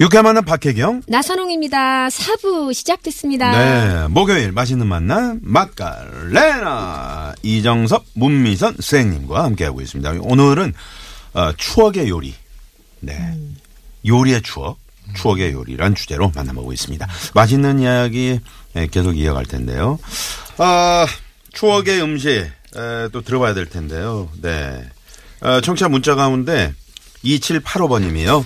유쾌한 0.00 0.24
만남 0.24 0.46
박혜경. 0.46 1.02
나선홍입니다. 1.08 2.08
사부 2.08 2.72
시작됐습니다. 2.72 3.52
네. 3.52 4.08
목요일 4.08 4.50
맛있는 4.50 4.86
만남 4.86 5.40
맛깔레나 5.42 7.34
이정섭 7.42 8.06
문미선 8.14 8.76
선생님과 8.80 9.44
함께하고 9.44 9.82
있습니다. 9.82 10.14
오늘은 10.22 10.72
어, 11.34 11.52
추억의 11.54 12.08
요리. 12.08 12.34
네. 13.00 13.36
요리의 14.06 14.40
추억. 14.40 14.78
추억의 15.16 15.52
요리란 15.52 15.94
주제로 15.94 16.32
만나보고 16.34 16.72
있습니다. 16.72 17.06
맛있는 17.34 17.80
이야기 17.80 18.40
예, 18.76 18.86
계속 18.86 19.18
이어갈 19.18 19.44
텐데요. 19.44 19.98
아, 20.56 21.04
추억의 21.52 22.00
음식 22.00 22.30
에, 22.30 23.08
또 23.12 23.20
들어봐야 23.20 23.52
될 23.52 23.66
텐데요. 23.68 24.30
네. 24.40 24.88
어, 25.40 25.60
청취자 25.60 25.88
문자 25.88 26.14
가운데 26.14 26.72
2785번님이요. 27.24 28.44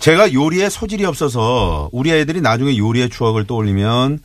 제가 0.00 0.32
요리에 0.32 0.70
소질이 0.70 1.04
없어서 1.04 1.90
우리 1.92 2.10
애들이 2.10 2.40
나중에 2.40 2.76
요리의 2.76 3.10
추억을 3.10 3.46
떠올리면 3.46 4.20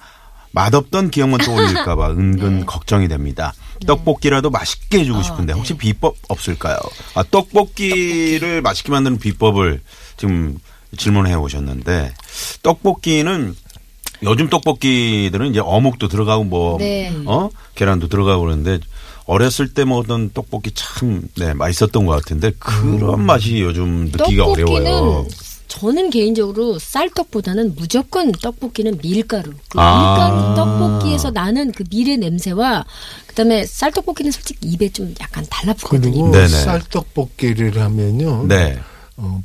맛없던 0.52 1.12
기억만 1.12 1.42
떠올릴까봐 1.42 2.12
은근 2.12 2.66
걱정이 2.66 3.10
됩니다. 3.10 3.54
떡볶이라도 3.86 4.50
맛있게 4.50 5.00
해주고 5.00 5.22
싶은데 5.22 5.52
혹시 5.52 5.74
비법 5.76 6.16
없을까요? 6.30 6.78
아, 7.14 7.24
떡볶이를 7.30 8.62
맛있게 8.62 8.90
만드는 8.90 9.20
비법을 9.20 9.82
지금 10.16 10.58
질문해 10.98 11.34
오셨는데 11.34 12.14
떡볶이는 12.64 13.54
요즘 14.24 14.50
떡볶이들은 14.50 15.50
이제 15.50 15.60
어묵도 15.60 16.08
들어가고 16.08 16.46
뭐, 16.46 16.78
네. 16.78 17.14
어? 17.26 17.50
계란도 17.76 18.08
들어가고 18.08 18.44
그러는데 18.44 18.80
어렸을 19.26 19.74
때 19.74 19.84
먹었던 19.84 20.32
떡볶이 20.34 20.72
참, 20.74 21.28
네, 21.36 21.54
맛있었던 21.54 22.06
것 22.06 22.14
같은데 22.14 22.52
그런 22.58 23.26
맛이 23.26 23.60
요즘 23.60 24.06
느끼기가 24.06 24.46
어려워요. 24.46 25.28
저는 25.80 26.10
개인적으로 26.10 26.80
쌀떡보다는 26.80 27.76
무조건 27.76 28.32
떡볶이는 28.32 28.98
밀가루. 29.00 29.52
그 29.68 29.80
아. 29.80 30.16
밀가루 30.16 30.56
떡볶이에서 30.56 31.32
나는 31.32 31.72
그 31.74 31.84
밀의 31.90 32.18
냄새와 32.18 32.86
그다음에 33.28 33.66
쌀떡볶이는 33.66 34.32
솔직히 34.32 34.68
입에 34.70 34.90
좀 34.90 35.14
약간 35.20 35.46
달라붙거든요. 35.50 36.32
그리고. 36.32 36.48
쌀떡볶이를 36.48 37.82
하면요. 37.82 38.46
네. 38.48 38.80
어, 39.18 39.42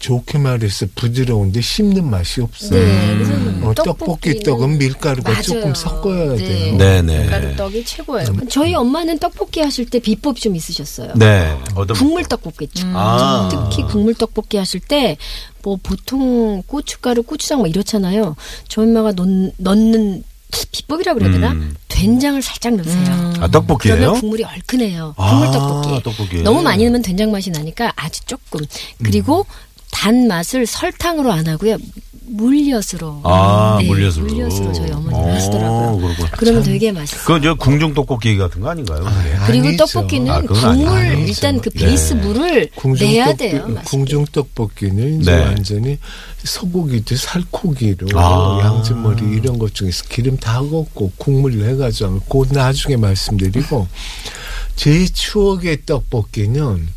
좋게 0.00 0.38
말해서 0.38 0.86
부드러운데 0.94 1.60
씹는 1.60 2.08
맛이 2.10 2.40
없어요. 2.40 2.70
네, 2.80 3.14
그래서 3.14 3.32
어, 3.68 3.74
떡볶이 3.74 4.40
떡은 4.40 4.78
밀가루가 4.78 5.30
맞아요. 5.30 5.42
조금 5.42 5.74
섞어야 5.74 6.34
네. 6.36 6.36
돼요. 6.36 6.76
네 6.76 7.02
네. 7.02 7.18
밀가루 7.20 7.54
떡이 7.56 7.84
최고예요. 7.84 8.26
저희 8.48 8.74
엄마는 8.74 9.18
떡볶이 9.18 9.60
하실 9.60 9.86
때 9.88 9.98
비법이 9.98 10.40
좀 10.40 10.56
있으셨어요. 10.56 11.12
네. 11.16 11.56
어떤 11.74 11.96
국물 11.96 12.24
떡볶이 12.24 12.66
죠 12.68 12.86
아. 12.94 13.48
특히 13.70 13.84
국물 13.84 14.14
떡볶이 14.14 14.56
하실 14.56 14.80
때 14.80 15.16
뭐 15.62 15.78
보통 15.82 16.62
고춧가루, 16.66 17.22
고추장 17.22 17.58
뭐 17.58 17.66
이렇잖아요. 17.66 18.36
저희 18.68 18.86
엄마가 18.86 19.12
넣, 19.12 19.24
넣는 19.58 20.24
비법이라 20.72 21.14
그래야 21.14 21.30
되나? 21.30 21.52
음. 21.52 21.76
된장을 21.88 22.40
살짝 22.42 22.74
넣으세요. 22.74 23.34
아, 23.40 23.48
떡볶이에요? 23.48 23.96
그러면 23.96 24.20
국물이 24.20 24.42
얼큰해요. 24.42 25.14
아, 25.16 25.30
국물 25.30 25.50
떡볶이. 25.52 26.02
떡볶이. 26.02 26.42
너무 26.42 26.62
많이 26.62 26.84
넣으면 26.84 27.02
된장 27.02 27.30
맛이 27.30 27.50
나니까 27.50 27.92
아주 27.94 28.24
조금. 28.24 28.60
그리고 29.02 29.46
단 29.90 30.26
맛을 30.28 30.66
설탕으로 30.66 31.32
안 31.32 31.46
하고요. 31.46 31.76
물엿으로. 32.32 33.22
아, 33.24 33.78
네, 33.80 33.88
물엿으로. 33.88 34.26
물엿으로 34.26 34.72
저희 34.72 34.90
어머니 34.92 35.14
어, 35.16 35.32
하시더라고요. 35.34 35.98
그렇구나. 36.00 36.30
그러면 36.36 36.62
되게 36.62 36.92
맛있어요. 36.92 37.20
그건 37.22 37.42
저 37.42 37.54
궁중 37.54 37.92
떡볶이 37.94 38.36
같은 38.36 38.60
거 38.60 38.70
아닌가요? 38.70 39.04
그리고 39.46 39.66
아니죠. 39.68 39.84
떡볶이는 39.84 40.30
아, 40.32 40.40
국물 40.42 40.88
아니죠. 40.88 41.26
일단 41.26 41.60
그 41.60 41.70
네. 41.70 41.86
베이스 41.86 42.14
물을 42.14 42.70
내야 43.00 43.34
돼요. 43.34 43.66
궁중 43.84 44.26
떡볶이는 44.30 45.20
이제 45.22 45.34
네. 45.34 45.42
완전히 45.44 45.98
소고기도 46.44 47.16
살코기로 47.16 48.08
아. 48.14 48.60
양지머리 48.62 49.36
이런 49.36 49.58
것 49.58 49.74
중에서 49.74 50.04
기름 50.08 50.36
다 50.36 50.60
걷고 50.60 51.12
국물을 51.16 51.68
해가지고 51.68 52.20
곧 52.28 52.48
나중에 52.52 52.96
말씀드리고 52.96 53.88
제 54.76 55.04
추억의 55.06 55.84
떡볶이는 55.84 56.88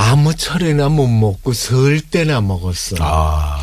아무 0.00 0.32
철에나 0.32 0.88
못 0.88 1.08
먹고 1.08 1.52
설 1.52 2.00
때나 2.00 2.40
먹었어. 2.40 2.94
아. 3.00 3.58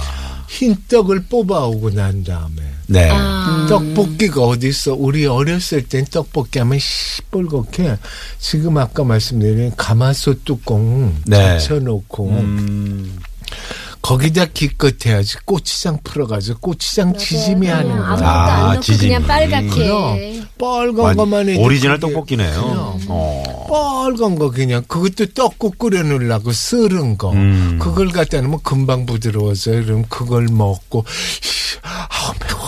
흰 0.49 0.75
떡을 0.89 1.27
뽑아오고 1.29 1.91
난 1.91 2.25
다음에 2.25 2.61
네. 2.87 3.09
아. 3.09 3.65
떡볶이가 3.69 4.41
어디 4.41 4.67
있어? 4.67 4.93
우리 4.93 5.25
어렸을 5.25 5.83
땐 5.83 6.03
떡볶이 6.03 6.59
하면 6.59 6.77
시뻘겋게 6.77 7.97
지금 8.37 8.77
아까 8.77 9.05
말씀드린 9.05 9.71
가마솥 9.77 10.43
뚜껑 10.43 11.15
네. 11.25 11.57
젖혀놓고 11.57 12.29
음. 12.29 13.17
거기다 14.05 14.45
기껏 14.53 15.03
해야지 15.03 15.35
고추장 15.45 15.97
풀어가지고 16.03 16.59
고추장 16.59 17.17
지짐이 17.17 17.65
하는 17.67 17.91
아무것도 17.91 18.15
거야. 18.21 18.29
아, 18.29 18.53
안 18.53 18.69
넣고 18.73 18.81
지짐이. 18.81 19.09
그냥 19.09 19.27
빨갛게. 19.27 19.67
그럼 19.69 20.47
빨간 20.59 20.97
완- 20.99 21.17
것만 21.17 21.49
해도 21.49 21.61
오리지널 21.61 21.99
떡볶이네요. 21.99 22.99
어. 23.07 23.43
빨간 23.67 24.35
거 24.35 24.51
그냥 24.51 24.83
그것도 24.87 25.33
떡국 25.33 25.79
끓여 25.79 26.03
놓으려고 26.03 26.51
썰은 26.51 27.17
거 27.17 27.31
음. 27.31 27.79
그걸 27.81 28.09
갖다 28.09 28.39
놓으면 28.41 28.59
금방 28.63 29.07
부드러워져요 29.07 29.83
그럼 29.85 30.05
그걸 30.07 30.45
먹고 30.51 31.03
씨, 31.41 31.77
아 31.81 32.31
매워 32.45 32.64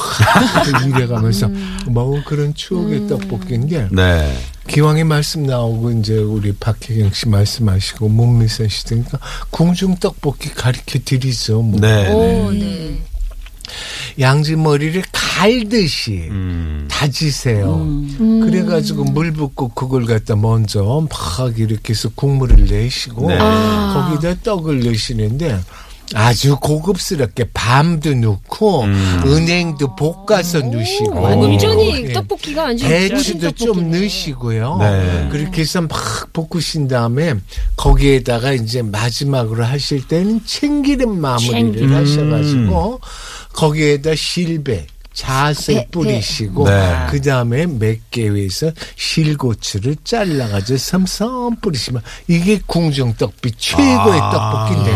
이래가면서 0.88 1.50
먹은 1.88 2.24
그런 2.26 2.54
추억의 2.54 3.08
떡볶이인데 3.08 3.90
네. 3.92 4.38
기왕에 4.68 5.04
말씀 5.04 5.44
나오고 5.44 5.92
이제 5.92 6.18
우리 6.18 6.52
박혜경 6.54 7.12
씨 7.14 7.30
말씀하시고 7.30 8.10
문미선 8.10 8.68
씨 8.70 8.86
등니까 8.86 9.20
궁중 9.50 9.96
떡볶이 9.96 10.50
가르쳐 10.50 11.00
드리죠 11.04 11.62
뭐. 11.62 11.80
네. 11.80 12.12
오, 12.12 12.52
네. 12.52 12.60
네. 12.60 13.04
양지 14.20 14.56
머리를 14.56 15.04
갈듯이 15.12 16.28
음. 16.32 16.88
다지세요. 16.90 17.86
그래가지고 18.18 19.04
물 19.04 19.32
붓고 19.32 19.70
그걸 19.70 20.06
갖다 20.06 20.36
먼저 20.36 20.84
막 21.10 21.60
이렇게 21.60 21.94
해서 21.94 22.10
국물을 22.16 22.66
내시고 22.66 23.28
네. 23.28 23.38
아. 23.40 24.10
거기다 24.10 24.42
떡을 24.42 24.84
넣으시는데 24.84 25.60
아주 26.14 26.58
고급스럽게 26.58 27.50
밤도 27.54 28.14
넣고 28.16 28.84
음. 28.84 29.22
은행도 29.26 29.96
볶아서 29.96 30.60
넣으시고 30.60 31.22
완전히 31.22 32.06
예. 32.06 32.14
떡볶이가 32.14 32.64
완전 32.64 32.90
배추도 32.90 33.52
좀. 33.52 33.92
넣으시고요. 33.92 34.78
네. 34.80 35.28
그렇게 35.32 35.62
해서 35.62 35.82
막 35.82 35.90
볶으신 36.34 36.88
다음에 36.88 37.34
거기에다가 37.76 38.54
이제 38.54 38.82
마지막으로 38.82 39.64
하실 39.64 40.08
때는 40.08 40.42
참기름 40.46 41.20
마무리를 41.20 41.54
참기름. 41.54 41.96
하셔가지고 41.96 43.00
거기에다 43.54 44.16
실배 44.16 44.88
잣을 45.14 45.56
배, 45.66 45.88
뿌리시고 45.90 46.70
네. 46.70 47.08
그 47.10 47.20
다음에 47.22 47.66
맵게 47.66 48.30
위해서 48.36 48.72
실고추를 48.96 49.96
잘라가지고 50.04 50.78
섬섬 50.78 51.56
뿌리시면 51.60 52.04
이게 52.28 52.62
궁중떡비 52.66 53.54
최고의 53.58 54.20
아. 54.22 54.30
떡볶이인데 54.32 54.92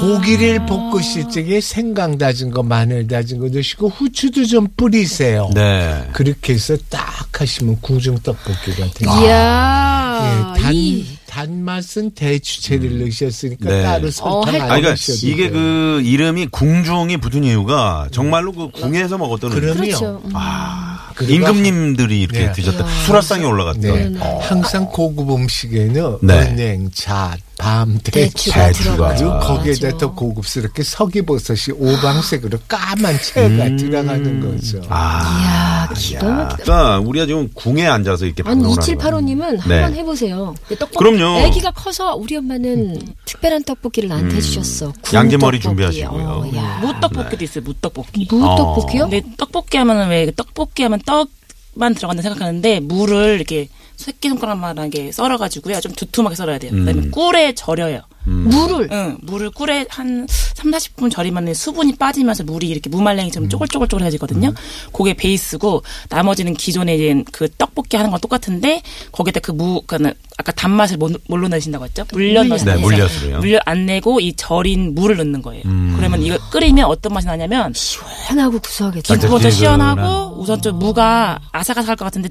고기를 0.00 0.64
볶으실 0.66 1.28
적에 1.28 1.60
생강 1.60 2.18
다진 2.18 2.50
거 2.50 2.62
마늘 2.62 3.06
다진 3.06 3.38
거 3.38 3.48
넣으시고 3.48 3.88
후추도 3.88 4.44
좀 4.46 4.68
뿌리세요. 4.76 5.50
네. 5.54 6.08
그렇게 6.12 6.54
해서 6.54 6.76
딱 6.88 7.28
하시면 7.40 7.78
궁중 7.80 8.18
떡볶이가 8.22 8.86
돼요. 8.94 9.10
이야. 9.22 10.54
예, 10.56 10.60
단, 10.62 10.74
이 10.74 11.06
단맛은 11.26 12.10
대추채를 12.12 12.98
넣으셨으니까 13.00 13.68
네. 13.70 13.82
따로 13.82 14.10
설탕 14.10 14.54
할- 14.54 14.54
안 14.56 14.62
아, 14.62 14.66
그러니까 14.68 14.88
넣으셔도 14.90 15.26
이게 15.26 15.42
돼요. 15.50 15.52
그 15.52 16.02
이름이 16.04 16.46
궁중이 16.48 17.16
붙은 17.18 17.44
이유가 17.44 18.08
정말로 18.10 18.52
그 18.52 18.70
궁에서 18.70 19.18
먹었던 19.18 19.50
그럼요. 19.50 19.80
그렇죠. 19.80 20.22
음. 20.24 20.30
아, 20.34 21.10
임금님들이 21.20 22.20
이렇게 22.20 22.46
네. 22.46 22.52
드셨다. 22.52 22.86
수라상에 23.06 23.44
올라갔던. 23.44 23.82
네. 23.82 24.18
어. 24.20 24.38
항상 24.42 24.86
고급 24.86 25.30
음식에는 25.30 26.18
네. 26.22 26.34
은행, 26.34 26.90
잣, 26.92 27.38
밤, 27.58 27.98
대추 28.04 28.52
대추가 28.52 29.14
거기에다. 29.40 29.98
더 29.98 30.12
고급스럽게 30.14 30.84
서기버섯이 30.84 31.76
오방색으로 31.76 32.56
까만 32.68 33.18
채가 33.20 33.76
들어가는 33.76 34.40
거죠. 34.40 34.80
아. 34.88 35.38
이야, 35.42 35.88
아, 35.90 35.92
기가 35.92 36.26
야. 36.28 36.32
막히다. 36.32 36.62
그러니까 36.64 36.98
우리가 37.00 37.26
지금 37.26 37.50
궁에 37.54 37.84
앉아서 37.86 38.26
이렇게 38.26 38.44
아니 38.46 38.62
방송을 38.62 39.02
하는 39.02 39.26
거예요. 39.36 39.58
2785님은 39.58 39.68
네. 39.68 39.80
한번 39.82 39.94
해보세요. 39.98 40.54
떡볶이. 40.68 40.96
그럼요. 40.96 41.46
아기가 41.46 41.70
커서 41.72 42.14
우리 42.14 42.36
엄마는 42.36 43.00
특별한 43.24 43.64
떡볶이를 43.64 44.08
나한테 44.08 44.36
해주셨어. 44.36 44.92
군 45.02 45.14
양지머리. 45.14 45.58
준비하시고요. 45.58 46.28
어, 46.28 46.56
야. 46.56 46.78
무떡볶이도 46.80 47.44
있어요. 47.44 47.64
무떡볶이. 47.64 48.28
무 48.30 48.44
어. 48.46 48.54
떡볶이요? 48.56 49.08
근데 49.08 49.22
떡볶이 49.36 49.76
하면은 49.78 50.08
왜 50.10 50.30
떡볶이 50.34 50.84
하면 50.84 51.00
떡만 51.04 51.94
들어간다 51.96 52.22
생각하는데 52.22 52.80
물을 52.80 53.34
이렇게 53.34 53.68
새끼손가락만하게 53.98 55.12
썰어가지고요. 55.12 55.80
좀 55.80 55.92
두툼하게 55.92 56.36
썰어야 56.36 56.58
돼요. 56.58 56.70
그다음에 56.72 56.92
음. 57.02 57.10
꿀에 57.10 57.54
절여요. 57.54 58.00
물을 58.24 58.88
응, 58.92 59.16
물을 59.22 59.48
꿀에 59.50 59.86
한 59.88 60.26
3, 60.28 60.70
40분 60.70 61.10
절이면 61.10 61.54
수분이 61.54 61.96
빠지면서 61.96 62.44
물이 62.44 62.68
이렇게 62.68 62.90
무말랭이처럼 62.90 63.48
쪼글쪼글쪼글해지거든요. 63.48 64.52
그게 64.92 65.14
베이스고 65.14 65.82
나머지는 66.10 66.52
기존에 66.52 66.94
이제 66.96 67.24
그 67.32 67.48
떡볶이 67.56 67.96
하는 67.96 68.10
거 68.10 68.18
똑같은데 68.18 68.82
거기다 69.12 69.40
그 69.40 69.52
무, 69.52 69.80
그니까 69.86 70.12
아까 70.36 70.52
단맛을 70.52 70.98
못- 70.98 71.22
뭘로 71.26 71.48
내신다고 71.48 71.86
했죠? 71.86 72.04
물엿 72.12 72.44
물엿. 72.44 72.46
넣으신다고 72.48 72.78
네, 72.80 72.84
물엿으로요. 72.96 73.38
물엿 73.38 73.62
안 73.64 73.86
내고 73.86 74.20
이 74.20 74.34
절인 74.34 74.94
물을 74.94 75.16
넣는 75.16 75.40
거예요. 75.40 75.62
음. 75.64 75.94
그러면 75.96 76.22
이거 76.22 76.36
끓이면 76.50 76.84
어떤 76.84 77.14
맛이 77.14 77.26
나냐면 77.26 77.72
시원하고 77.74 78.58
구수하겠죠. 78.58 79.14
기름은- 79.14 79.20
기름부터 79.20 79.50
시원하고 79.50 80.36
우선 80.38 80.60
좀 80.60 80.78
무가 80.78 81.38
아삭아삭할 81.52 81.96
것 81.96 82.04
같은데 82.04 82.28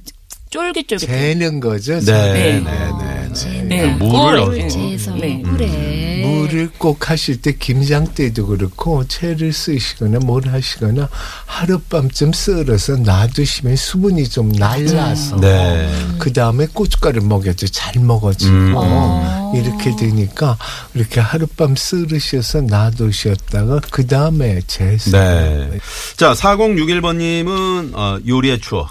쫄깃쫄깃. 0.49 1.07
재는 1.07 1.59
거죠. 1.59 1.99
네, 1.99 2.33
네, 2.33 2.59
네. 2.59 2.61
네. 2.61 3.27
네. 3.33 3.61
네. 3.63 3.85
물을 3.95 4.45
꿀. 4.45 4.57
넣고. 4.57 4.69
재서 4.69 5.11
네. 5.15 5.41
그래. 5.44 6.23
물을 6.25 6.69
꼭 6.77 7.09
하실 7.09 7.41
때 7.41 7.53
김장 7.57 8.05
때도 8.13 8.47
그렇고 8.47 9.05
채를 9.07 9.53
쓰시거나 9.53 10.19
뭘 10.19 10.47
하시거나 10.47 11.07
하룻밤쯤 11.45 12.33
썰어서 12.33 12.97
놔두시면 12.97 13.75
수분이 13.75 14.27
좀 14.29 14.49
날라서 14.49 15.39
네. 15.39 15.89
그 16.17 16.33
다음에 16.33 16.67
고춧가루 16.73 17.21
먹여도 17.23 17.67
잘 17.67 18.01
먹어지고 18.01 18.53
음. 18.53 19.55
이렇게 19.55 19.95
되니까 19.95 20.57
이렇게 20.95 21.19
하룻밤 21.19 21.75
썰으셔서 21.75 22.61
놔두셨다가 22.61 23.81
그 23.91 24.07
다음에 24.07 24.61
재서 24.67 25.11
네. 25.11 25.69
자, 26.15 26.33
4061번님은 26.33 27.93
어, 27.95 28.19
요리의 28.27 28.59
추억. 28.61 28.89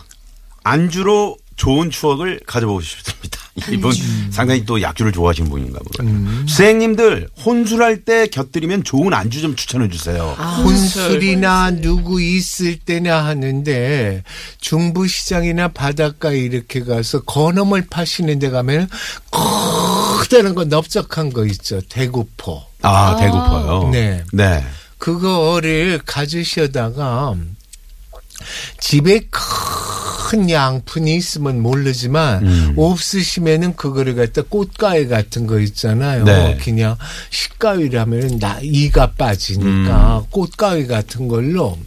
안주로 0.63 1.37
좋은 1.57 1.91
추억을 1.91 2.41
가져보고 2.47 2.81
싶습니다. 2.81 3.41
이분 3.73 3.93
상당히 4.31 4.65
또 4.67 4.83
약주를 4.83 5.13
좋아하시는 5.13 5.49
분인가 5.49 5.79
보요 5.79 6.47
수행님들 6.47 7.29
혼술할 7.43 8.05
때 8.05 8.27
곁들이면 8.27 8.85
좋은 8.85 9.15
안주 9.15 9.41
좀 9.41 9.57
추천해 9.57 9.89
주세요. 9.89 10.37
혼술이나 10.63 11.71
누구 11.71 12.21
있을 12.21 12.77
때나 12.77 13.25
하는데 13.25 14.23
중부시장이나 14.61 15.69
바닷가에 15.69 16.37
이렇게 16.37 16.85
가서 16.85 17.23
건어물 17.23 17.87
파시는 17.89 18.39
데 18.39 18.51
가면 18.51 18.91
커다란 19.31 20.55
거 20.55 20.65
넓적한 20.65 21.33
거 21.33 21.47
있죠. 21.47 21.81
대구포. 21.89 22.63
아, 22.83 23.17
배고파요. 23.17 23.89
네. 23.91 24.23
네. 24.33 24.65
그거를 24.99 26.01
가지셔다가 26.05 27.35
집에 28.79 29.21
큰 29.31 29.76
양푼이 30.51 31.15
있으면 31.17 31.61
모르지만 31.61 32.47
음. 32.47 32.75
없으시면은 32.77 33.77
그거를 33.77 34.15
갖다 34.15 34.43
꽃가위 34.43 35.09
같은 35.09 35.47
거 35.47 35.61
있잖아요. 35.61 36.25
네. 36.25 36.59
그냥 36.63 36.97
식가위라면 37.31 38.39
나 38.39 38.59
이가 38.63 39.13
빠지니까 39.13 40.19
음. 40.19 40.25
꽃가위 40.31 40.87
같은 40.87 41.29
걸로 41.29 41.79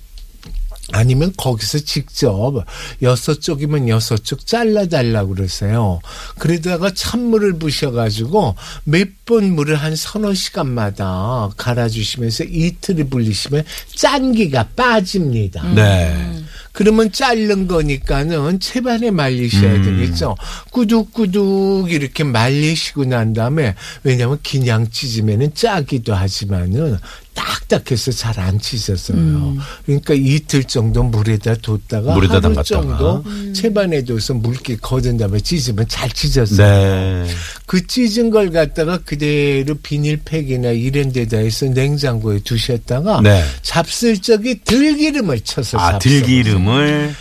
아니면 0.91 1.31
거기서 1.38 1.80
직접 1.80 2.65
여섯 3.03 3.41
쪽이면 3.41 3.89
여섯 3.89 4.24
쪽 4.24 4.47
잘라달라 4.47 5.25
그러세요. 5.25 6.00
그러다가 6.39 6.91
찬물을 6.94 7.59
부셔가지고 7.59 8.56
몇 8.86 9.19
번 9.30 9.53
물을 9.53 9.75
한 9.75 9.95
서너 9.95 10.33
시간마다 10.33 11.51
갈아주시면서 11.56 12.45
이틀을 12.45 13.09
불리시면 13.09 13.63
짠기가 13.94 14.69
빠집니다. 14.75 15.71
네. 15.75 16.44
그러면 16.80 17.12
자른 17.12 17.68
거니까는 17.68 18.62
채반에 18.62 19.12
말리셔야 19.12 19.74
음. 19.74 19.84
되겠죠. 19.84 20.38
꾸둑꾸둑 20.72 21.92
이렇게 21.92 22.24
말리시고 22.24 23.04
난 23.04 23.34
다음에 23.34 23.76
왜냐하면 24.04 24.40
그냥 24.50 24.90
찢으면은 24.90 25.54
짜기도 25.54 26.16
하지만은 26.16 26.98
딱딱해서 27.39 28.12
잘안 28.12 28.59
찢어져요. 28.59 29.56
그러니까 29.86 30.13
이틀 30.13 30.63
정도 30.65 31.03
물에다 31.03 31.56
뒀다가 31.56 32.13
물에다 32.13 32.33
하루 32.36 32.41
담갔다가. 32.41 32.63
정도 32.63 33.24
채반에 33.53 34.03
둬서 34.03 34.33
물기 34.33 34.75
거둔 34.77 35.18
다음에 35.18 35.39
찢으면 35.39 35.88
잘 35.88 36.09
찢어져요. 36.12 36.57
네. 36.57 37.27
그 37.65 37.86
찢은 37.88 38.30
걸 38.30 38.51
갖다가 38.51 38.97
그대로 39.00 39.75
비닐팩이나 39.75 40.71
이런 40.71 41.12
데다 41.13 41.38
해서 41.38 41.65
냉장고에 41.68 42.39
두셨다가 42.39 43.21
네. 43.21 43.44
잡쓸 43.62 44.21
적에 44.21 44.56
들기름을 44.65 45.39
쳐서 45.41 45.77
아, 45.77 45.94
잡숴. 45.94 46.00
들기름을 46.01 47.15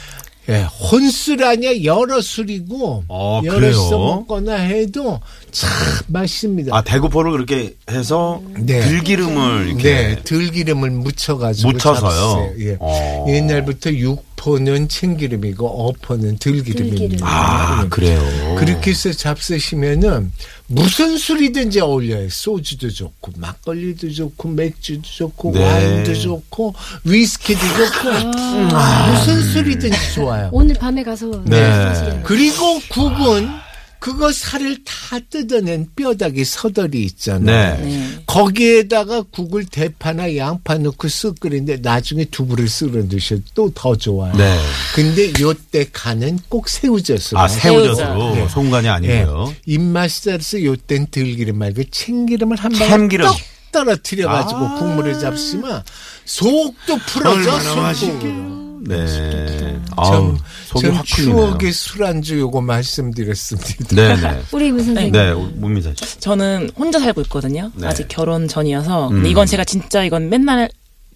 예, 0.49 0.63
혼술 0.63 1.45
아니야 1.45 1.85
여러 1.85 2.21
술이고 2.21 3.05
어, 3.09 3.41
여러 3.45 3.57
그래요? 3.57 3.73
써먹거나 3.75 4.55
해도 4.55 5.21
참 5.51 5.71
맛있습니다. 6.07 6.75
아, 6.75 6.83
대구포를 6.83 7.33
그렇게 7.33 7.75
해서 7.91 8.43
네. 8.59 8.81
들기름을 8.81 9.69
이렇게 9.69 9.83
네, 9.83 10.17
들기름을 10.25 10.91
묻혀가지고 10.91 11.73
묻혀서요? 11.73 12.55
예. 12.61 12.77
어. 12.81 13.27
옛날부터 13.29 13.93
육 13.93 14.28
포는 14.39 14.89
참기름이고 14.89 15.67
어포는 15.67 16.39
들기름입니다. 16.39 16.99
들기름. 16.99 17.27
아, 17.27 17.87
그래요. 17.89 18.21
그렇게 18.57 18.93
해서 18.93 19.13
잡수시면은 19.13 20.33
무슨 20.69 21.19
술이든지 21.19 21.81
어울려요. 21.81 22.29
소주도 22.31 22.89
좋고 22.89 23.33
막걸리도 23.37 24.13
좋고 24.13 24.49
맥주도 24.51 25.03
좋고 25.03 25.53
네. 25.53 25.65
와인도 25.65 26.15
좋고 26.15 26.75
위스키도 27.05 27.61
좋고 27.61 28.09
음, 28.11 28.69
무슨 29.11 29.43
술이든지 29.43 30.15
좋아요. 30.15 30.51
오늘 30.53 30.77
밤에 30.77 31.03
가서 31.03 31.43
네. 31.45 31.59
사실은 31.59 32.23
그리고 32.23 32.81
국은 32.89 33.49
그거 33.99 34.31
살을 34.33 34.85
다 34.85 35.19
뜯어낸 35.31 35.89
뼈다귀 35.97 36.45
서덜이 36.45 37.03
있잖아요. 37.05 37.77
네. 37.79 37.85
네. 37.85 38.23
거기에다가 38.27 39.23
국을 39.31 39.65
대파나 39.65 40.37
양파 40.37 40.77
넣고 40.79 41.09
쓱 41.09 41.41
끓이는데 41.41 41.79
나중에 41.79 42.25
두부를 42.27 42.69
썰어 42.69 43.09
드셔도 43.09 43.43
또 43.55 43.71
더 43.75 43.97
좋아요. 43.97 44.35
네. 44.37 44.59
근데 44.95 45.33
요때 45.41 45.87
간은 45.93 46.39
꼭 46.49 46.69
새우젓으로. 46.69 47.41
아, 47.41 47.49
새우젓으로 47.49 48.35
네. 48.35 48.47
예. 48.85 48.89
아니고요. 48.89 49.55
입맛 49.67 50.11
따라서 50.25 50.63
요땐 50.63 51.09
들기름 51.11 51.59
말고 51.59 51.83
참기름을 51.91 52.57
한 52.57 52.73
방울 52.73 52.89
참기름. 52.89 53.27
떡 53.27 53.37
떨어뜨려가지고 53.71 54.61
아. 54.61 54.75
국물을 54.79 55.19
잡수면 55.19 55.83
속도 56.25 56.97
풀어져 57.07 57.55
얼마나 57.55 57.95
속도. 57.95 58.58
네. 58.87 59.81
아우, 59.97 60.37
전, 60.69 60.83
전. 60.83 61.05
추억의 61.05 61.73
술안주 61.73 62.39
요거 62.39 62.61
말씀드렸습니다. 62.61 63.95
네네. 63.95 64.43
우리 64.53 64.71
문 64.73 64.85
선생님. 64.85 65.13
네, 65.13 65.33
문미선 65.33 65.95
씨. 65.97 66.21
저는 66.21 66.71
혼자 66.77 66.99
살고 66.99 67.21
있거든요. 67.23 67.71
네. 67.75 67.87
아직 67.87 68.09
결혼 68.09 68.49
전이어서. 68.49 69.09
음. 69.09 69.15
근데 69.15 69.31
이건 69.31 69.47
제가 69.47 69.65
진짜 69.65 70.05
이건 70.05 70.29
맨날 70.29 70.69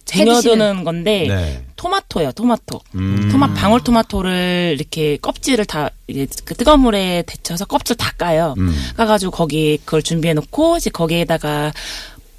쟁여두는 0.05 0.83
건데 0.83 1.25
네. 1.27 1.65
토마토예요. 1.75 2.31
토마토. 2.33 2.81
음. 2.95 3.29
토마 3.31 3.53
방울 3.53 3.81
토마토를 3.83 4.75
이렇게 4.77 5.17
껍질을 5.17 5.65
다 5.65 5.89
이제 6.07 6.27
그 6.45 6.55
뜨거운 6.55 6.81
물에 6.81 7.23
데쳐서 7.25 7.65
껍질 7.65 7.95
다 7.95 8.11
까요. 8.17 8.53
음. 8.57 8.75
까가지고 8.97 9.31
거기 9.31 9.79
그걸 9.85 10.03
준비해 10.03 10.33
놓고 10.33 10.77
이제 10.77 10.89
거기에다가 10.89 11.71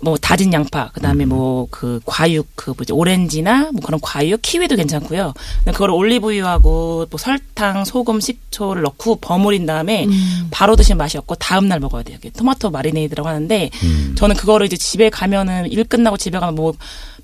뭐 0.04 0.16
다진 0.16 0.52
양파, 0.52 0.90
그다음에 0.90 1.24
뭐 1.24 1.64
그 1.70 2.00
과육 2.04 2.48
그 2.54 2.70
뭐지 2.70 2.92
오렌지나 2.92 3.70
뭐 3.72 3.80
그런 3.84 4.00
과육, 4.00 4.40
키위도 4.42 4.76
괜찮고요. 4.76 5.34
그걸 5.66 5.90
올리브유하고 5.90 7.06
뭐 7.10 7.18
설탕, 7.18 7.84
소금, 7.84 8.20
식초를 8.20 8.82
넣고 8.82 9.16
버무린 9.16 9.66
다음에 9.66 10.06
바로 10.50 10.76
드시면 10.76 10.98
맛이 10.98 11.18
없고 11.18 11.34
다음 11.36 11.68
날 11.68 11.80
먹어야 11.80 12.02
돼요. 12.02 12.18
토마토 12.36 12.70
마리네이드라고 12.70 13.28
하는데 13.28 13.70
음. 13.82 14.14
저는 14.16 14.36
그거를 14.36 14.66
이제 14.66 14.76
집에 14.76 15.10
가면은 15.10 15.70
일 15.70 15.84
끝나고 15.84 16.16
집에 16.16 16.38
가면 16.38 16.54
뭐 16.54 16.74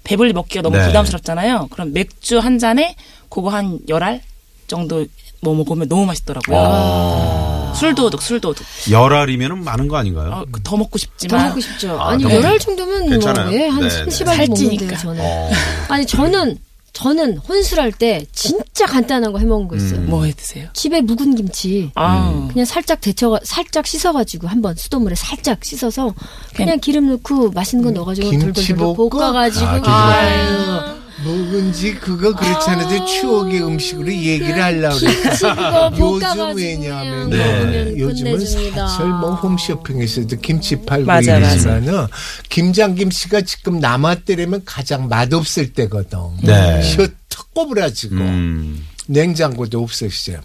배불리 0.04 0.32
먹기가 0.32 0.62
너무 0.62 0.76
네. 0.76 0.87
부담스럽잖아요. 0.87 1.68
그럼 1.70 1.92
맥주 1.92 2.38
한 2.38 2.58
잔에 2.58 2.96
그거 3.28 3.50
한 3.50 3.78
열알 3.88 4.22
정도 4.66 5.06
뭐 5.42 5.54
먹으면 5.54 5.88
너무 5.88 6.06
맛있더라고요. 6.06 6.56
아. 6.58 7.50
술도둑, 7.75 8.21
술도둑. 8.23 8.67
열알이면은 8.91 9.65
많은 9.65 9.89
거 9.89 9.97
아닌가요? 9.97 10.31
어, 10.31 10.45
그더 10.50 10.77
먹고 10.77 10.91
더 10.93 10.99
싶지만 10.99 11.47
먹고 11.49 11.61
싶죠. 11.61 11.99
아, 12.00 12.17
더 12.19 12.31
열알 12.31 12.59
정도면 12.59 13.09
괜찮아요. 13.09 13.47
뭐, 13.50 13.55
예, 13.55 13.69
한 13.69 13.81
네, 13.89 13.89
한 13.97 14.05
네. 14.05 14.11
시발 14.11 14.37
살찌니까. 14.37 14.85
먹는데요, 14.85 14.99
저는. 14.99 15.21
어. 15.25 15.50
아니 15.89 16.07
저는 16.07 16.59
저는 16.93 17.39
혼술할 17.39 17.93
때 17.93 18.27
진짜 18.33 18.85
간단한 18.85 19.33
거 19.33 19.39
해 19.39 19.45
먹은 19.45 19.69
거 19.69 19.77
있어요. 19.77 20.00
음. 20.00 20.11
뭐 20.11 20.25
해 20.27 20.33
드세요? 20.33 20.69
집에 20.75 21.00
묵은 21.00 21.37
김치 21.37 21.91
아, 21.95 22.49
그냥 22.53 22.65
살짝 22.67 23.00
데쳐 23.00 23.39
살짝 23.45 23.87
씻어가지고 23.87 24.49
한번 24.49 24.75
수돗물에 24.77 25.15
살짝 25.15 25.65
씻어서 25.65 26.12
그냥 26.55 26.81
기름 26.81 27.09
넣고 27.11 27.53
맛있는 27.53 27.85
거 27.85 27.91
넣어가지고 27.93 28.31
김치 28.31 28.75
돌돌돌? 28.75 29.09
볶아가지고 29.11 29.67
아, 29.67 30.11
아유 30.11 31.00
묵은지 31.23 31.95
그거 31.97 32.35
그렇지 32.35 32.71
않아도 32.71 33.05
추억의 33.05 33.62
음식으로 33.62 34.12
얘기를 34.12 34.62
하려고 34.62 34.99
그랬어. 34.99 35.50
요즘 35.99 36.57
왜냐하면 36.57 37.31
먹으면 37.31 37.71
네. 37.71 37.99
요즘은 37.99 38.33
끝내줍니다. 38.33 38.89
사실 38.89 39.07
뭐 39.07 39.35
홈쇼핑에서도 39.35 40.37
김치 40.37 40.77
팔고 40.83 41.07
맞아, 41.07 41.37
이러지만은 41.39 42.07
김장김치가 42.49 43.43
지금 43.43 43.79
남았더라면 43.79 44.62
가장 44.65 45.09
맛없을 45.09 45.73
때거든. 45.73 46.19
네. 46.43 46.81
혀턱 46.97 47.55
꼬부라지고 47.55 48.17
음. 48.17 48.87
냉장고도 49.07 49.83
없었어요. 49.83 50.41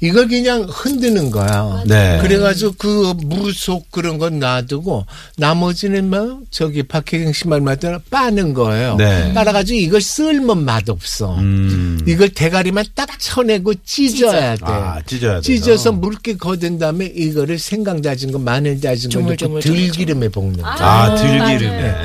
이걸 0.00 0.28
그냥 0.28 0.66
흔드는 0.68 1.30
거야. 1.30 1.82
네. 1.86 2.18
그래가지고 2.20 2.74
그 2.78 3.14
무속 3.24 3.90
그런 3.90 4.18
건 4.18 4.38
놔두고 4.38 5.06
나머지는 5.36 6.10
뭐 6.10 6.40
저기 6.50 6.82
박혜경 6.82 7.32
씨 7.32 7.48
말 7.48 7.60
맞다나 7.60 7.98
빠는 8.10 8.54
거예요. 8.54 8.96
네. 8.96 9.32
빨아가지고 9.34 9.78
이걸 9.78 10.00
쓸면 10.00 10.64
맛없어. 10.64 11.36
음. 11.38 12.00
이걸 12.06 12.28
대가리만 12.30 12.84
딱 12.94 13.08
쳐내고 13.18 13.74
찢어야 13.84 14.56
돼. 14.56 14.60
아, 14.64 15.00
찢어야 15.06 15.32
돼요. 15.34 15.42
찢어서 15.42 15.92
묽게 15.92 16.36
거둔 16.36 16.78
다음에 16.78 17.06
이거를 17.06 17.58
생강 17.58 18.02
다진 18.02 18.32
거, 18.32 18.38
마늘 18.38 18.80
다진 18.80 19.10
거 19.10 19.20
넣고 19.20 19.60
들기름에 19.60 20.28
볶는 20.28 20.62
거. 20.62 20.66
아, 20.68 21.14
들기름에. 21.14 21.88
야, 21.88 21.96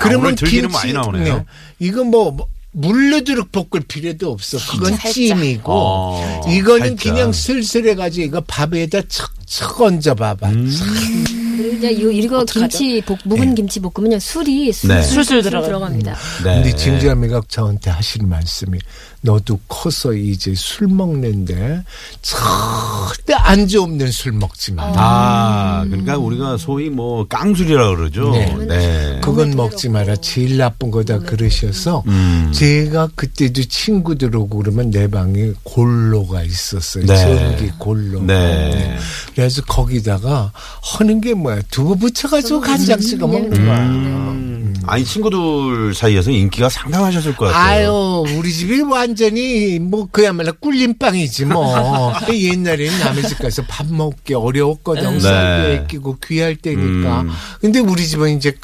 그러면 0.00 0.34
들기름 0.34 0.68
김치- 0.70 0.74
많이 0.74 0.92
나오네요. 0.92 1.36
네. 1.38 1.44
이거 1.78 2.04
뭐, 2.04 2.30
뭐 2.30 2.46
물르도록 2.76 3.50
볶을 3.52 3.82
필요도 3.88 4.30
없어. 4.30 4.58
그건 4.70 4.92
살짝. 4.96 5.12
찜이고 5.12 5.72
어, 5.72 6.42
이거는 6.48 6.88
살짝. 6.96 7.02
그냥 7.14 7.32
슬슬해가지고 7.32 8.26
이거 8.26 8.40
밥에다 8.42 9.00
척척 9.08 9.80
얹어봐봐. 9.80 10.48
음. 10.50 10.70
그리고 11.56 11.76
이제 11.78 12.02
요 12.02 12.10
이거 12.10 12.44
김치 12.44 13.00
볶 13.00 13.16
묵은 13.24 13.54
김치 13.54 13.80
볶으면요 13.80 14.18
술이 14.18 14.70
술, 14.74 14.88
네. 14.88 15.02
술, 15.02 15.24
술술. 15.24 15.50
들어갑니다. 15.50 16.12
네. 16.44 16.54
근데 16.54 16.76
진지아미가 16.76 17.40
저한테 17.48 17.88
하시는 17.90 18.28
말씀이 18.28 18.78
너도 19.26 19.58
커서 19.66 20.12
이제 20.12 20.54
술 20.54 20.86
먹는데 20.86 21.82
절대 22.22 23.34
안주 23.34 23.82
없는 23.82 24.10
술 24.12 24.32
먹지 24.32 24.72
마. 24.72 24.84
아, 24.96 25.84
그러니까 25.84 26.16
우리가 26.16 26.56
소위 26.56 26.88
뭐 26.88 27.26
깡술이라 27.26 27.96
그러죠. 27.96 28.30
네. 28.30 28.54
네. 28.66 29.20
그건 29.22 29.50
먹지 29.50 29.88
마라. 29.88 30.16
제일 30.16 30.56
나쁜 30.58 30.92
거다 30.92 31.18
그러셔서 31.18 32.04
음. 32.06 32.52
제가 32.54 33.08
그때도 33.16 33.64
친구들 33.64 34.34
오고 34.36 34.58
그러면 34.58 34.90
내 34.90 35.08
방에 35.08 35.52
골로가 35.64 36.44
있었어요. 36.44 37.04
네. 37.04 37.16
전기 37.16 37.72
골로. 37.78 38.22
네. 38.22 38.96
그래서 39.34 39.60
거기다가 39.62 40.52
하는 40.82 41.20
게 41.20 41.34
뭐야? 41.34 41.62
두부 41.70 41.96
붙여가지고 41.96 42.60
간장 42.60 43.00
찍어 43.00 43.26
먹는 43.26 43.50
거야. 43.50 43.78
음. 43.80 44.55
아니 44.86 45.04
친구들 45.04 45.94
사이에서 45.94 46.30
인기가 46.30 46.68
상당하셨을 46.68 47.36
것 47.36 47.46
같아요. 47.46 48.24
아유, 48.24 48.36
우리 48.38 48.52
집이 48.52 48.82
완전히 48.82 49.78
뭐 49.78 50.08
그야말로 50.10 50.52
꿀림빵이지 50.60 51.46
뭐. 51.46 52.12
옛날에는 52.30 52.98
남의 53.00 53.22
집 53.24 53.38
가서 53.38 53.62
밥 53.68 53.86
먹기 53.86 54.34
어려웠거든. 54.34 55.14
네. 55.14 55.20
쌀도 55.20 55.86
끼고 55.86 56.18
귀할 56.24 56.56
때니까. 56.56 57.22
음. 57.22 57.30
근데 57.60 57.80
우리 57.80 58.06
집은 58.06 58.36
이제 58.36 58.50
큰 58.52 58.60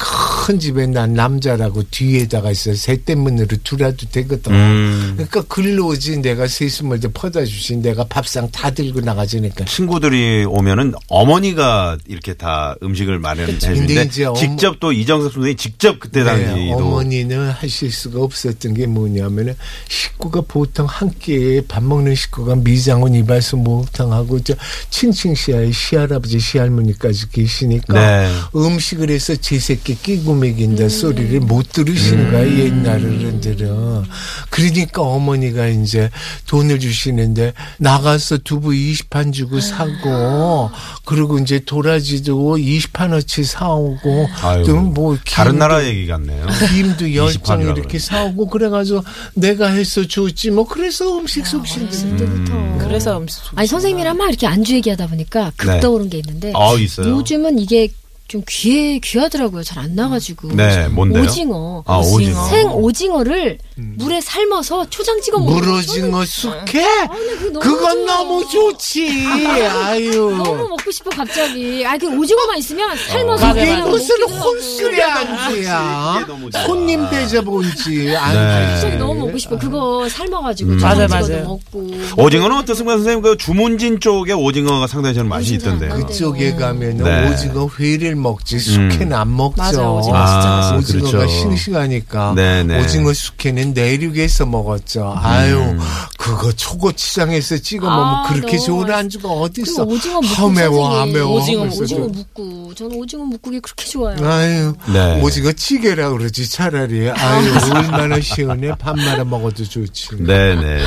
집에 0.59 0.85
난 0.87 1.13
남자라고 1.13 1.83
뒤에다가 1.89 2.51
있어 2.51 2.73
세대문으로 2.73 3.57
두라도 3.63 4.05
되거든. 4.11 4.51
음. 4.53 5.13
그러니까 5.15 5.41
글로 5.43 5.87
오지 5.87 6.17
내가 6.21 6.47
세수물도 6.47 7.11
퍼다 7.11 7.45
주신 7.45 7.81
내가 7.81 8.03
밥상 8.03 8.49
다 8.51 8.69
들고 8.69 8.99
나가지니까. 9.01 9.65
친구들이 9.65 10.43
오면은 10.45 10.93
어머니가 11.07 11.97
이렇게 12.07 12.33
다 12.33 12.75
음식을 12.83 13.19
마련해 13.19 13.45
근데 13.53 13.59
주는데 13.59 14.03
이제 14.03 14.25
어머- 14.25 14.37
직접 14.37 14.79
또 14.79 14.91
이정섭 14.91 15.31
선생님이 15.33 15.55
직접 15.55 15.99
그때 15.99 16.19
네, 16.23 16.25
당시도 16.25 16.75
어머니는 16.77 17.49
하실 17.51 17.89
수가 17.91 18.21
없었던 18.21 18.73
게 18.73 18.85
뭐냐면은 18.85 19.55
식구가 19.87 20.41
보통 20.47 20.85
한 20.87 21.09
끼에 21.19 21.61
밥 21.67 21.81
먹는 21.83 22.15
식구가 22.15 22.55
미장원 22.57 23.15
이발소 23.15 23.57
목욕탕하고 23.57 24.41
저 24.41 24.53
친친 24.89 25.35
시아의 25.35 25.71
시할아버지 25.71 26.37
시할머니까지 26.39 27.29
계시니까 27.31 27.93
네. 27.93 28.29
음식을 28.55 29.09
해서 29.09 29.35
제 29.37 29.57
새끼 29.57 29.95
끼고 29.95 30.32
먹인다 30.35 30.89
소리를 30.89 31.39
못 31.41 31.71
들으시는 31.71 32.31
거야 32.31 32.45
옛날 32.57 32.99
어른들은 33.03 34.03
그러니까 34.49 35.01
어머니가 35.01 35.67
이제 35.67 36.09
돈을 36.47 36.79
주시는데 36.79 37.53
나가서 37.79 38.39
두부 38.39 38.69
20판 38.69 39.33
주고 39.33 39.59
사고 39.59 40.69
그리고 41.05 41.39
이제 41.39 41.59
도라지도 41.59 42.57
20판어치 42.57 43.43
사오고 43.43 44.27
또뭐 44.65 45.17
다른 45.25 45.57
나라 45.57 45.85
얘기 45.85 46.07
같네요. 46.07 46.45
김도 46.69 47.05
열20장 47.05 47.43
판이라 47.43 47.71
이렇게 47.71 47.97
그러네. 47.97 47.99
사오고 47.99 48.47
그래가지고 48.47 49.03
내가 49.35 49.67
해서 49.67 50.05
줬지 50.05 50.51
뭐 50.51 50.65
그래서 50.67 51.17
음식 51.17 51.45
솜씨인데 51.45 52.25
그때부터. 52.25 52.77
그래서 52.79 53.17
음식 53.17 53.41
아니 53.55 53.67
선생님이랑 53.67 54.17
막 54.17 54.29
이렇게 54.29 54.47
안주 54.47 54.73
얘기하다 54.75 55.07
보니까 55.07 55.51
급 55.57 55.71
네. 55.71 55.79
떠오른 55.79 56.09
게 56.09 56.17
있는데 56.19 56.53
아, 56.55 56.73
있어요? 56.73 57.09
요즘은 57.09 57.59
이게 57.59 57.89
좀 58.27 58.41
귀해 58.47 58.99
귀하더라고요. 58.99 59.63
잘 59.63 59.83
안 59.83 59.95
나가지고. 59.95 60.49
네, 60.55 60.87
뭔데요? 60.87 61.23
오징어. 61.23 61.83
아, 61.85 61.97
오징어. 61.97 62.47
생 62.49 62.71
오징어를 62.71 63.57
물에 63.75 64.21
삶아서 64.21 64.87
초장 64.89 65.19
찍어 65.21 65.39
먹는 65.39 65.55
물오징어 65.55 66.25
숙회 66.25 66.83
그거 67.07 67.49
너무 67.51 67.59
그건 67.59 68.05
좋아. 68.07 68.15
너무 68.17 68.49
좋지 68.49 69.25
아유 69.27 70.11
너무 70.43 70.67
먹고 70.69 70.91
싶어 70.91 71.09
갑자기. 71.09 71.85
아그 71.85 72.07
오징어만 72.17 72.57
있으면 72.59 72.95
삶아서 73.09 73.45
맞아, 73.47 73.53
그게 73.53 73.65
그냥 73.65 73.79
맞아. 73.79 73.89
무슨 73.91 74.19
먹기도 74.19 74.35
하고. 74.39 74.49
혼술의 74.49 75.03
안주야 75.03 76.15
이게 76.21 76.25
너무 76.31 76.51
좋아. 76.51 76.61
손님 76.63 77.09
대접 77.09 77.47
온지 77.47 78.15
안 78.15 78.33
네. 78.33 78.67
갑자기 78.73 78.97
너무 78.97 79.25
먹고 79.25 79.37
싶어. 79.37 79.57
그거 79.57 80.07
삶아가지고 80.09 80.71
음. 80.71 80.77
맞아, 80.77 81.07
찍어도 81.07 81.13
맞아. 81.33 81.33
먹고. 81.43 81.91
오징어는 82.17 82.57
어떻습니까 82.57 82.97
선생님? 82.97 83.21
그 83.23 83.37
주문진 83.37 83.99
쪽에 83.99 84.33
오징어가 84.33 84.87
상당히 84.87 85.15
저는 85.15 85.29
맛이. 85.29 85.53
있던데요. 85.55 85.93
그쪽에 85.95 86.53
가면은 86.55 87.03
네. 87.03 87.29
오징어 87.31 87.69
회를 87.79 88.15
먹지 88.15 88.57
숙회는 88.59 89.13
안 89.13 89.35
먹죠. 89.35 89.61
맞아, 89.61 89.89
오징어 89.89 90.15
아, 90.17 90.75
오징어가 90.77 91.09
그렇죠. 91.11 91.27
싱싱하니까 91.27 92.33
네 92.35 92.63
네. 92.63 92.81
오징어 92.81 93.13
숙회는 93.13 93.62
내륙에서 93.71 94.45
먹었죠. 94.45 95.13
아유 95.17 95.77
그거 96.17 96.51
초고추장에서 96.51 97.57
찍어 97.57 97.89
먹으면 97.89 98.07
아, 98.07 98.23
그렇게 98.29 98.57
좋은 98.57 98.89
안주가 98.91 99.29
어디 99.29 99.61
있어? 99.61 99.85
그 99.85 99.93
오징어 99.93 100.21
묵국 100.21 100.37
허매워 100.39 100.89
선생님. 100.89 101.01
하매워. 101.15 101.35
오징어. 101.39 101.63
오징어 101.63 102.07
묵국. 102.07 102.75
저는 102.75 102.95
오징어 102.97 103.23
묵국이 103.25 103.59
그렇게 103.59 103.85
좋아요. 103.85 104.15
아유 104.25 104.73
네. 104.91 105.21
오징어 105.21 105.51
찌개라 105.51 106.09
그러지 106.11 106.49
차라리. 106.49 107.09
아유 107.09 107.51
얼마나 107.73 108.19
시원해 108.19 108.71
밥 108.77 108.97
말아 108.97 109.23
먹어도 109.23 109.63
좋지. 109.63 110.17
네네. 110.23 110.81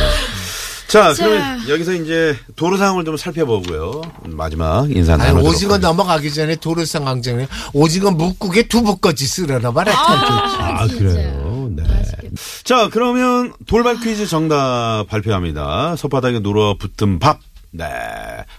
자, 0.88 1.12
자. 1.14 1.25
그러면 1.25 1.68
여기서 1.68 1.95
이제 1.95 2.37
도로 2.54 2.76
상황을 2.76 3.04
좀 3.04 3.16
살펴보고요. 3.16 4.02
마지막 4.26 4.88
인사 4.95 5.16
나누도록 5.16 5.45
오징어 5.47 5.75
하겠습니다. 5.75 5.88
넘어가기 5.88 6.33
전에 6.33 6.54
도로상 6.54 7.04
강정에 7.04 7.49
오징어 7.73 8.12
묵국에 8.12 8.68
두부까지 8.68 9.26
쓸어라 9.26 9.73
봐라. 9.73 9.92
아, 9.97 10.87
진짜. 10.87 10.99
그래요? 11.12 11.45
네. 12.37 12.62
자, 12.64 12.88
그러면 12.93 13.52
돌발 13.66 13.99
퀴즈 14.00 14.26
정답 14.26 15.05
발표합니다. 15.09 15.97
솥바닥에 15.97 16.40
눌어붙은 16.40 17.19
밥. 17.19 17.40
네. 17.73 17.85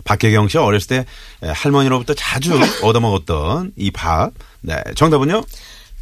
박혜경 0.03 0.47
씨 0.47 0.57
어렸을 0.57 0.87
때 0.87 1.05
할머니로부터 1.41 2.13
자주 2.13 2.59
얻어먹었던 2.83 3.71
이 3.75 3.91
밥. 3.91 4.31
네. 4.61 4.75
정답은요? 4.95 5.43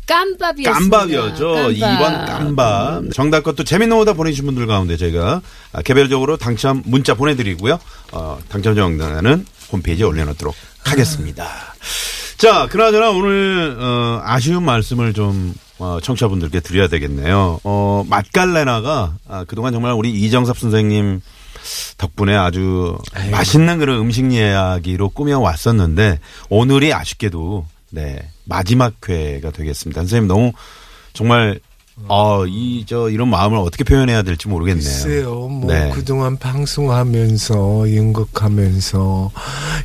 깜밥이었습니다. 0.07 0.97
깜밥이었죠. 0.97 1.53
깜밥. 1.53 1.71
2번 1.71 2.25
깜밥. 2.27 3.03
정답과 3.13 3.53
또 3.53 3.63
재밌는 3.63 3.97
오다 3.97 4.13
보내주신 4.13 4.45
분들 4.45 4.67
가운데 4.67 4.97
저희가 4.97 5.41
아, 5.73 5.81
개별적으로 5.81 6.37
당첨 6.37 6.83
문자 6.85 7.15
보내드리고요. 7.15 7.79
어, 8.11 8.39
당첨 8.49 8.75
정답은 8.75 9.45
홈페이지에 9.71 10.05
올려놓도록 10.05 10.53
하겠습니다. 10.83 11.47
자, 12.37 12.67
그나저나 12.67 13.09
오늘 13.11 13.77
어, 13.79 14.21
아쉬운 14.23 14.63
말씀을 14.63 15.13
좀 15.13 15.55
어, 15.77 15.99
청취자분들께 16.01 16.61
드려야 16.61 16.87
되겠네요. 16.87 17.59
어, 17.63 18.03
맛깔레나가 18.07 19.15
아, 19.27 19.43
그동안 19.45 19.73
정말 19.73 19.93
우리 19.93 20.11
이정섭 20.11 20.57
선생님 20.57 21.21
덕분에 21.97 22.35
아주 22.35 22.97
맛있는 23.31 23.79
그런 23.79 23.99
음식 23.99 24.31
이야기로 24.31 25.09
꾸며 25.09 25.39
왔었는데 25.39 26.19
오늘이 26.49 26.93
아쉽게도 26.93 27.65
네 27.91 28.29
마지막 28.45 28.93
회가 29.09 29.51
되겠습니다. 29.51 30.01
선생님 30.01 30.27
너무 30.27 30.51
정말 31.13 31.59
어이 32.07 32.83
저 32.85 33.09
이런 33.09 33.29
마음을 33.29 33.57
어떻게 33.57 33.83
표현해야 33.83 34.21
될지 34.21 34.47
모르겠네요. 34.47 34.83
글쎄요, 34.83 35.47
뭐 35.47 35.71
네. 35.73 35.89
그동안 35.93 36.37
방송하면서 36.37 37.95
연극하면서 37.95 39.31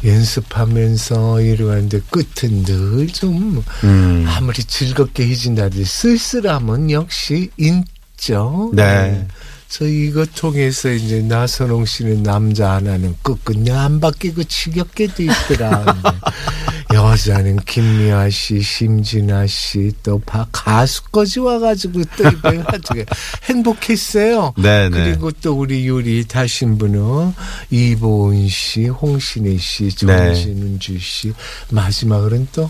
연습하면서 0.05 1.40
이러는데 1.40 2.00
끝은 2.11 2.62
늘 2.64 3.07
좀 3.12 3.62
음. 3.85 4.25
아무리 4.29 4.62
즐겁게 4.64 5.29
해진다들 5.29 5.85
쓸쓸함은 5.85 6.90
역시 6.90 7.50
있죠. 7.57 8.71
네. 8.75 9.26
저 9.69 9.87
이거 9.87 10.25
통해서 10.35 10.90
이제 10.90 11.23
나선홍 11.23 11.85
씨는 11.85 12.23
남자 12.25 12.73
하나는 12.73 13.17
끝끝내 13.23 13.71
안 13.71 14.00
바뀌고 14.00 14.43
지겹게도 14.45 15.23
있더라. 15.23 15.85
여자는 16.93 17.57
김미아 17.67 18.31
씨, 18.31 18.61
심진아 18.61 19.47
씨, 19.47 19.93
또 20.03 20.19
바- 20.27 20.47
가수까지 20.51 21.39
와가지고 21.41 22.03
또 22.17 22.29
이번에 22.29 22.59
가지고 22.63 23.05
행복했어요. 23.45 24.55
네, 24.57 24.89
네. 24.89 25.05
그리고 25.05 25.31
또 25.41 25.53
우리 25.59 25.87
요리 25.87 26.27
다신 26.27 26.79
분은 26.79 27.33
이보은 27.71 28.49
씨, 28.49 28.87
홍신혜 28.89 29.57
씨, 29.59 29.91
네. 30.07 30.35
전진은주 30.35 30.99
씨, 30.99 31.33
마지막으로는 31.71 32.49
또 32.53 32.69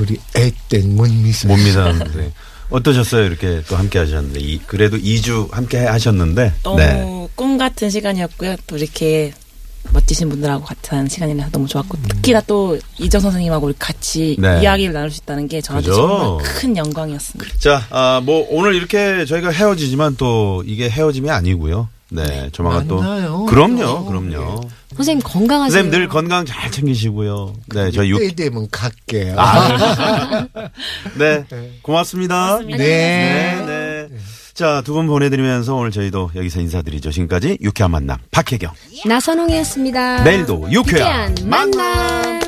우리 0.00 0.18
애땡 0.36 0.96
문미선 0.96 1.50
못 1.50 1.56
믿었는데. 1.56 2.32
어떠셨어요? 2.70 3.26
이렇게 3.26 3.62
또 3.68 3.76
함께 3.76 3.98
하셨는데. 3.98 4.40
이, 4.40 4.58
그래도 4.66 4.96
2주 4.96 5.50
함께 5.52 5.78
하셨는데. 5.80 6.54
너무 6.62 6.78
네. 6.78 7.28
꿈 7.34 7.58
같은 7.58 7.90
시간이었고요. 7.90 8.56
또 8.66 8.78
이렇게 8.78 9.34
멋지신 9.92 10.28
분들하고 10.28 10.64
같은 10.64 11.08
시간이라서 11.08 11.50
너무 11.50 11.66
좋았고 11.66 11.98
특히나 12.08 12.40
또 12.42 12.78
이정 12.98 13.20
선생님하고 13.20 13.66
우리 13.66 13.74
같이 13.78 14.36
네. 14.38 14.60
이야기를 14.62 14.92
나눌 14.92 15.10
수 15.10 15.20
있다는 15.22 15.48
게 15.48 15.60
저한테 15.60 15.88
그죠? 15.88 16.06
정말 16.06 16.44
큰 16.44 16.76
영광이었습니다. 16.76 17.58
자, 17.58 17.86
아, 17.90 18.20
뭐, 18.24 18.46
오늘 18.50 18.74
이렇게 18.74 19.24
저희가 19.24 19.50
헤어지지만 19.50 20.16
또 20.16 20.62
이게 20.66 20.88
헤어짐이 20.88 21.30
아니고요. 21.30 21.88
네, 22.10 22.50
조만간 22.52 22.86
또. 22.88 22.98
그럼요, 23.46 23.78
또. 23.80 24.04
그럼요. 24.04 24.60
선생님 24.96 25.22
건강하세요. 25.24 25.70
선생님 25.70 25.90
늘 25.90 26.08
건강 26.08 26.44
잘 26.44 26.70
챙기시고요. 26.70 27.54
네, 27.74 27.90
저희 27.90 28.10
육, 28.10 28.18
때 28.18 28.34
되면 28.34 28.68
갈게요. 28.70 29.34
네, 31.18 31.44
고맙습니다. 31.80 32.58
고맙습니다. 32.58 32.76
네, 32.76 33.64
네. 33.66 33.81
자, 34.54 34.82
두 34.84 34.92
분 34.92 35.06
보내드리면서 35.06 35.74
오늘 35.74 35.90
저희도 35.90 36.32
여기서 36.34 36.60
인사드리죠. 36.60 37.10
지금까지 37.10 37.58
유쾌한 37.62 37.90
만남, 37.90 38.18
박혜경. 38.30 38.70
나선홍이었습니다. 39.06 40.24
내일도 40.24 40.68
유쾌한 40.70 41.34
만남. 41.46 42.40